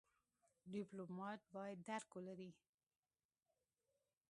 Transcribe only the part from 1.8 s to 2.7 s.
درک ولري.